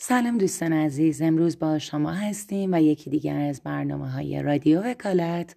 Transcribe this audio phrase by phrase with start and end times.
[0.00, 5.56] سلام دوستان عزیز امروز با شما هستیم و یکی دیگر از برنامه های رادیو وکالت.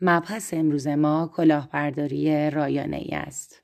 [0.00, 3.62] مبحث امروز ما کلاهبرداری رایانه ای است.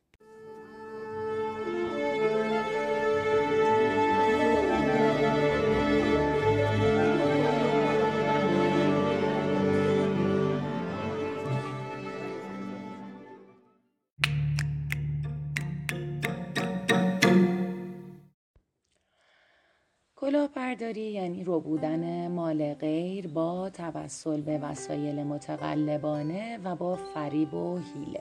[20.34, 27.78] کلاهبرداری یعنی رو بودن مال غیر با توسل به وسایل متقلبانه و با فریب و
[27.78, 28.20] حیله.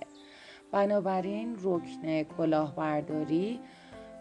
[0.72, 3.60] بنابراین رکن کلاهبرداری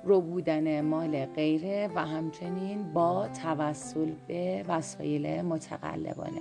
[0.05, 6.41] رو بودن مال غیره و همچنین با توسل به وسایل متقلبانه.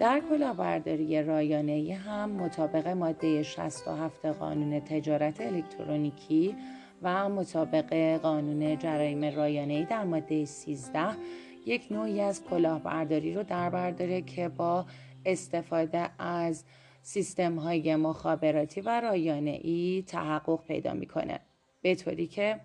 [0.00, 6.56] در کلاهبرداری رایانه هم مطابق ماده 67 قانون تجارت الکترونیکی
[7.02, 11.16] و مطابق قانون جرایم رایانه‌ای در ماده 13
[11.66, 14.86] یک نوعی از کلاهبرداری رو در برداره که با
[15.24, 16.64] استفاده از
[17.02, 21.40] سیستم های مخابراتی و رایانه‌ای تحقق پیدا می‌کنه.
[21.82, 22.60] به طوری که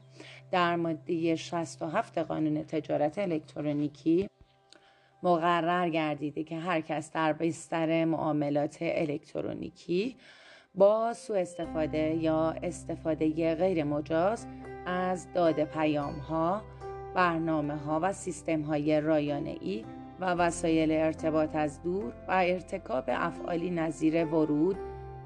[0.51, 4.29] در ماده 67 قانون تجارت الکترونیکی
[5.23, 10.15] مقرر گردیده که هر کس در بستر معاملات الکترونیکی
[10.77, 14.47] با سوء استفاده یا استفاده غیر مجاز
[14.85, 16.61] از داده پیام ها،
[17.15, 19.85] برنامه ها و سیستم های رایانه ای
[20.19, 24.77] و وسایل ارتباط از دور و ارتکاب افعالی نظیر ورود،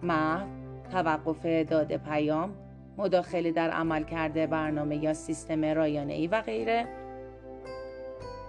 [0.03, 0.47] محو،
[0.91, 2.53] توقف داده پیام،
[2.97, 6.87] مداخله در عمل کرده برنامه یا سیستم رایانه ای و غیره.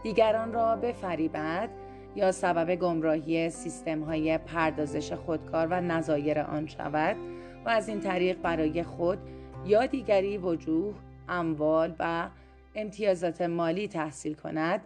[0.03, 1.69] دیگران را بفریبد
[2.17, 7.17] یا سبب گمراهی سیستم های پردازش خودکار و نظایر آن شود
[7.65, 9.19] و از این طریق برای خود
[9.67, 10.95] یا دیگری وجوه
[11.29, 12.29] اموال و
[12.75, 14.81] امتیازات مالی تحصیل کند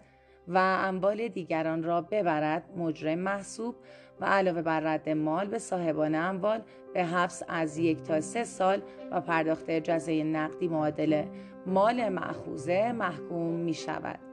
[0.48, 3.75] و اموال دیگران را ببرد مجرم محسوب
[4.20, 6.63] و علاوه بر رد مال به صاحبان اموال
[6.95, 11.24] به حبس از یک تا سه سال و پرداخت جزای نقدی معادل
[11.67, 14.23] مال معخوزه محکوم می شود.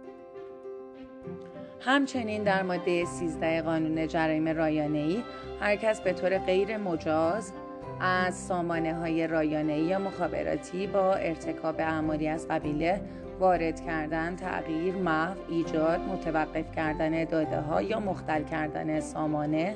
[1.85, 5.23] همچنین در ماده 13 قانون جرایم رایانه‌ای
[5.59, 7.53] هر کس به طور غیر مجاز
[8.01, 13.01] از سامانه های رایانه یا مخابراتی با ارتکاب اعمالی از قبیله
[13.39, 19.75] وارد کردن، تغییر، محو، ایجاد، متوقف کردن داده ها یا مختل کردن سامانه،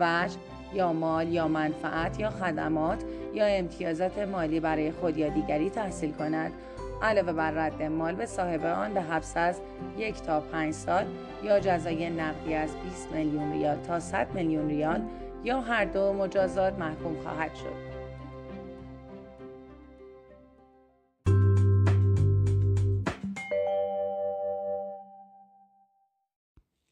[0.00, 0.36] وجه
[0.74, 6.52] یا مال یا منفعت یا خدمات یا امتیازات مالی برای خود یا دیگری تحصیل کند.
[7.02, 9.60] علاوه بر رد مال به صاحب آن به حبس از
[9.98, 11.04] یک تا پنج سال
[11.42, 15.02] یا جزای نقدی از 20 میلیون ریال تا 100 میلیون ریال
[15.44, 17.96] یا هر دو مجازات محکوم خواهد شد.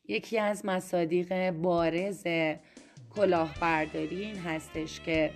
[0.09, 2.27] یکی از مصادیق بارز
[3.11, 5.31] کلاهبرداری این هستش که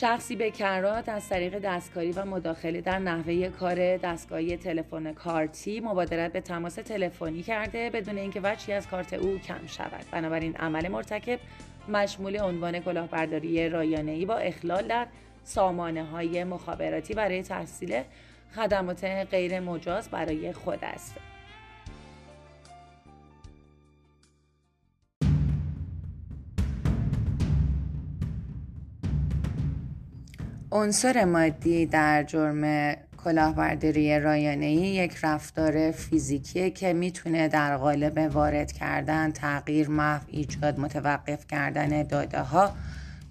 [0.00, 6.32] شخصی به کرات از طریق دستکاری و مداخله در نحوه کار دستگاهی تلفن کارتی مبادرت
[6.32, 10.04] به تماس تلفنی کرده بدون اینکه وجهی از کارت او کم شود.
[10.10, 11.38] بنابراین عمل مرتکب
[11.88, 15.06] مشمول عنوان کلاهبرداری رایانه‌ای با اخلال در
[15.44, 18.02] سامانه های مخابراتی برای تحصیل
[18.56, 21.14] خدمات غیر مجاز برای خود است.
[30.72, 39.32] عنصر مادی در جرم کلاهبرداری رایانه‌ای یک رفتار فیزیکیه که می‌تونه در قالب وارد کردن،
[39.32, 42.72] تغییر، محو، ایجاد، متوقف کردن داده ها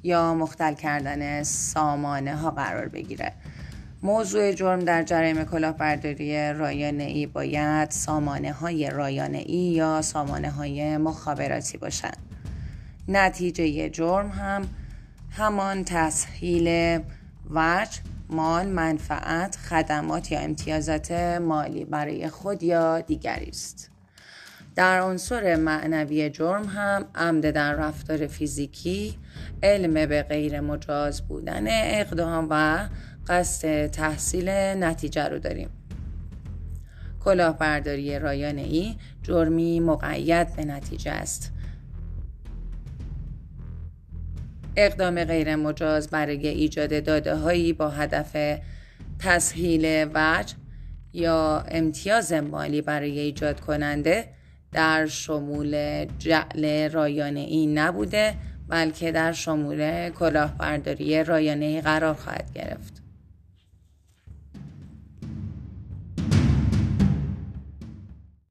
[0.04, 3.32] یا مختل کردن سامانه ها قرار بگیره.
[4.04, 12.18] موضوع جرم در جرایم کلاهبرداری رایانه‌ای باید سامانه های رایانه‌ای یا سامانه های مخابراتی باشند.
[13.08, 14.68] نتیجه جرم هم
[15.32, 17.00] همان تسهیل
[17.52, 18.00] وجه
[18.30, 21.12] مال منفعت خدمات یا امتیازات
[21.42, 23.92] مالی برای خود یا دیگری است.
[24.76, 29.18] در عنصر معنوی جرم هم عمد در رفتار فیزیکی
[29.64, 32.88] علم به غیر مجاز بودن اقدام و
[33.28, 35.70] قصد تحصیل نتیجه رو داریم.
[37.26, 41.52] کلاهبرداری رایانه ای جرمی مقید به نتیجه است.
[44.78, 48.60] اقدام غیر مجاز برای ایجاد داده هایی با هدف
[49.20, 50.56] تسهیل وجه
[51.14, 54.28] یا امتیاز مالی برای ایجاد کننده
[54.72, 58.34] در شمول جعل رایانه ای نبوده
[58.68, 63.07] بلکه در شمول کلاهبرداری رایانه ای قرار خواهد گرفت.